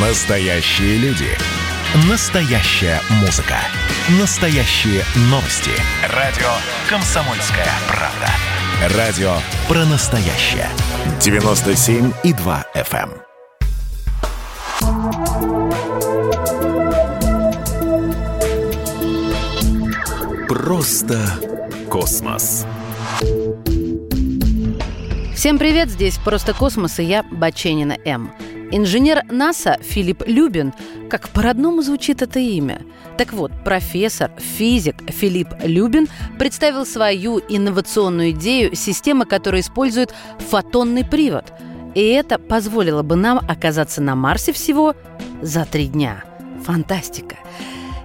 Настоящие 0.00 0.96
люди. 0.98 1.26
Настоящая 2.08 3.00
музыка. 3.20 3.56
Настоящие 4.20 5.02
новости. 5.22 5.72
Радио 6.14 6.46
«Комсомольская 6.88 7.66
правда». 7.88 8.96
Радио 8.96 9.32
про 9.66 9.84
настоящее. 9.86 10.68
97,2 11.18 12.64
FM. 12.76 13.10
Просто 20.46 21.18
космос. 21.90 22.66
Всем 25.34 25.58
привет, 25.58 25.88
здесь 25.90 26.18
«Просто 26.18 26.54
космос» 26.54 27.00
и 27.00 27.04
я, 27.04 27.24
Баченина 27.24 27.96
М. 28.04 28.32
Инженер 28.70 29.22
НАСА 29.30 29.78
Филипп 29.80 30.24
Любин, 30.26 30.74
как 31.08 31.30
по-родному 31.30 31.80
звучит 31.80 32.20
это 32.20 32.38
имя. 32.38 32.82
Так 33.16 33.32
вот, 33.32 33.50
профессор, 33.64 34.30
физик 34.36 34.96
Филипп 35.08 35.48
Любин 35.62 36.06
представил 36.38 36.84
свою 36.84 37.40
инновационную 37.48 38.30
идею 38.32 38.76
системы, 38.76 39.24
которая 39.24 39.62
использует 39.62 40.14
фотонный 40.50 41.04
привод. 41.04 41.46
И 41.94 42.02
это 42.02 42.38
позволило 42.38 43.02
бы 43.02 43.16
нам 43.16 43.38
оказаться 43.38 44.02
на 44.02 44.14
Марсе 44.14 44.52
всего 44.52 44.94
за 45.40 45.64
три 45.64 45.86
дня. 45.86 46.24
Фантастика! 46.64 47.36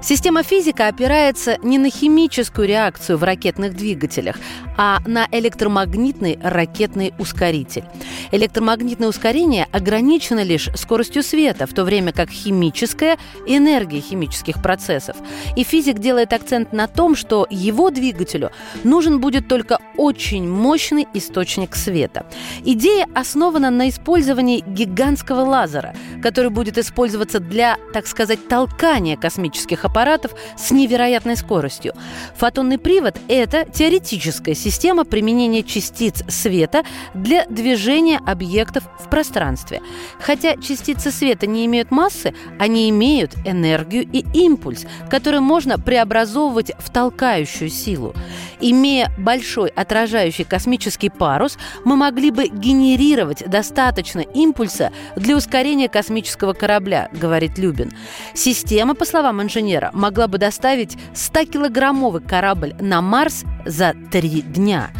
Система 0.04 0.44
физика 0.44 0.88
опирается 0.88 1.58
не 1.64 1.78
на 1.78 1.90
химическую 1.90 2.68
реакцию 2.68 3.18
в 3.18 3.24
ракетных 3.24 3.74
двигателях, 3.74 4.36
а 4.78 5.00
на 5.08 5.30
электромагнитный 5.32 6.38
ракетный 6.44 7.14
ускоритель. 7.18 7.86
Электромагнитное 8.34 9.08
ускорение 9.08 9.66
ограничено 9.72 10.44
лишь 10.44 10.70
скоростью 10.76 11.24
света, 11.24 11.68
в 11.68 11.74
то 11.74 11.86
время 11.86 12.12
как 12.12 12.30
химическая– 12.30 13.18
энергия 13.48 14.02
химических 14.02 14.62
процессов. 14.62 15.16
И 15.56 15.64
физик 15.64 16.00
делает 16.00 16.34
акцент 16.34 16.74
на 16.74 16.88
том, 16.88 17.16
что 17.16 17.48
его 17.50 17.90
двигателю 17.90 18.52
нужен 18.84 19.22
будет 19.22 19.48
только 19.48 19.80
очень 19.96 20.50
мощный 20.50 21.08
источник 21.14 21.78
света. 21.78 22.26
Идея 22.66 23.08
основана 23.16 23.70
на 23.70 23.88
использовании 23.88 24.66
гигантского 24.68 25.46
лазера, 25.46 25.96
который 26.22 26.50
будет 26.50 26.78
использоваться 26.78 27.40
для, 27.40 27.78
так 27.94 28.06
сказать, 28.06 28.50
толкания 28.50 29.16
космических 29.16 29.86
аппаратов 29.86 29.93
с 30.58 30.72
невероятной 30.72 31.38
скоростью. 31.38 31.94
Фотонный 32.36 32.78
привод– 32.78 33.18
это 33.28 33.66
теоретическая 33.72 34.56
система 34.56 35.06
применения 35.06 35.64
частиц 35.64 36.24
света 36.28 36.84
для 37.14 37.46
движения 37.46 38.20
объектов 38.26 38.84
в 39.00 39.10
пространстве. 39.10 39.82
Хотя 40.20 40.58
частицы 40.58 41.12
света 41.12 41.48
не 41.48 41.66
имеют 41.66 41.92
массы, 41.92 42.34
они 42.60 42.90
имеют 42.90 43.36
энергию 43.46 44.08
и 44.12 44.26
импульс, 44.34 44.86
который 45.10 45.40
можно 45.40 45.78
преобразовывать 45.78 46.72
в 46.80 46.90
толкающую 46.92 47.70
силу. 47.70 48.14
Имея 48.60 49.12
большой 49.18 49.70
отражающий 49.70 50.46
космический 50.46 51.10
парус, 51.10 51.58
мы 51.84 51.96
могли 51.96 52.32
бы 52.32 52.48
генерировать 52.48 53.44
достаточно 53.48 54.22
импульса 54.22 54.92
для 55.16 55.36
ускорения 55.36 55.90
космического 55.90 56.54
корабля, 56.54 57.10
говорит 57.12 57.58
Любин. 57.58 57.92
Система, 58.34 58.96
по 58.96 59.06
словам 59.06 59.42
инженера, 59.42 59.83
могла 59.94 60.28
бы 60.28 60.38
доставить 60.38 60.98
100-килограммовый 61.14 62.26
корабль 62.26 62.76
на 62.80 63.02
Марс 63.02 63.44
за 63.66 63.94
три 64.12 64.42
дня. 64.42 64.92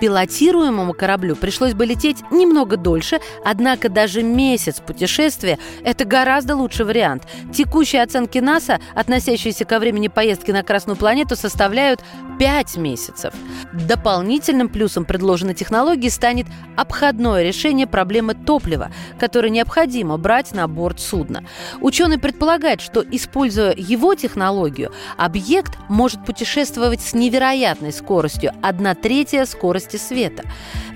Пилотируемому 0.00 0.94
кораблю 0.94 1.36
пришлось 1.36 1.74
бы 1.74 1.86
лететь 1.86 2.24
немного 2.32 2.76
дольше, 2.76 3.20
однако 3.44 3.88
даже 3.88 4.24
месяц 4.24 4.80
путешествия– 4.80 5.60
это 5.84 6.04
гораздо 6.04 6.56
лучший 6.56 6.84
вариант. 6.86 7.28
Текущие 7.52 8.02
оценки 8.02 8.38
НАСА, 8.38 8.80
относящиеся 8.96 9.64
ко 9.64 9.78
времени 9.78 10.08
поездки 10.08 10.50
на 10.50 10.64
Красную 10.64 10.96
планету, 10.96 11.36
составляют 11.36 12.02
5 12.40 12.76
месяцев. 12.78 13.32
Дополнительным 13.72 14.68
плюсом 14.68 15.04
предложенной 15.04 15.54
технологии 15.54 16.08
станет 16.08 16.46
обходное 16.76 17.44
решение 17.44 17.86
проблемы 17.86 18.34
топлива, 18.34 18.90
которое 19.20 19.50
необходимо 19.50 20.18
брать 20.18 20.52
на 20.52 20.66
борт 20.66 20.98
судна. 20.98 21.44
Ученый 21.80 22.18
предполагает, 22.18 22.80
что, 22.80 23.04
используя 23.08 23.72
его 23.76 24.16
технологию, 24.16 24.31
объект 25.16 25.78
может 25.88 26.24
путешествовать 26.24 27.00
с 27.00 27.14
невероятной 27.14 27.92
скоростью– 27.92 28.52
1 28.62 28.96
третья 28.96 29.44
скорости 29.44 29.96
света. 29.96 30.44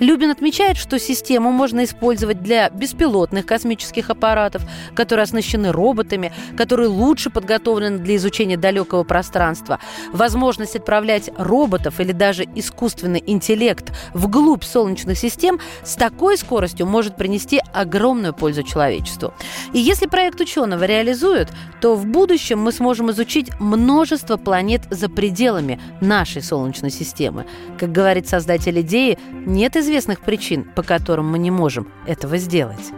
Любин 0.01 0.31
отмечает, 0.31 0.77
что 0.77 0.99
систему 0.99 1.51
можно 1.51 1.85
использовать 1.85 2.43
для 2.43 2.69
беспилотных 2.71 3.47
космических 3.47 4.11
аппаратов, 4.11 4.63
которые 4.95 5.25
оснащены 5.25 5.73
роботами, 5.73 6.33
которые 6.57 6.89
лучше 6.89 7.31
подготовлены 7.31 7.99
для 7.99 8.17
изучения 8.17 8.57
далекого 8.57 9.05
пространства. 9.05 9.79
Возможность 10.13 10.77
отправлять 10.77 11.31
роботов 11.37 12.01
или 12.01 12.13
даже 12.13 12.45
искусственный 12.55 13.23
интеллект 13.27 13.93
вглубь 14.15 14.65
Солнечных 14.65 15.19
систем 15.19 15.61
с 15.83 15.95
такой 15.95 16.37
скоростью 16.37 16.87
может 16.87 17.17
принести 17.17 17.61
огромную 17.73 18.35
пользу 18.35 18.63
человечеству. 18.63 19.33
И 19.73 19.79
если 19.79 20.07
проект 20.07 20.41
ученого 20.41 20.85
реализуют, 20.85 21.51
то 21.81 21.95
в 21.95 22.07
будущем 22.07 22.61
мы 22.61 22.73
сможем 22.73 23.11
изучить 23.17 23.51
множество 23.59 24.37
планет 24.37 24.83
за 24.91 25.09
пределами 25.09 25.81
нашей 26.03 26.43
Солнечной 26.43 26.91
системы. 26.91 27.47
Как 27.79 27.91
говорит 27.91 28.29
создатель 28.29 28.81
идеи, 28.83 29.19
нет 29.47 29.75
известных 29.77 30.21
причин, 30.21 30.65
по 30.65 30.83
которым 30.83 31.31
мы 31.31 31.39
не 31.39 31.51
можем 31.51 31.89
этого 32.07 32.37
сделать. 32.37 32.93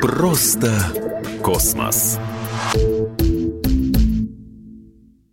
Просто 0.00 0.72
космос. 1.42 2.18